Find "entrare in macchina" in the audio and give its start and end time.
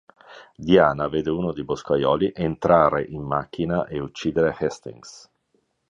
2.33-3.85